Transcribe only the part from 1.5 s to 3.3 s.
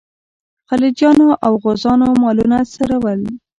غوزانو مالونه څرول.